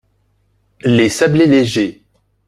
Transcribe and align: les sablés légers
les 0.81 1.09
sablés 1.09 1.45
légers 1.45 2.01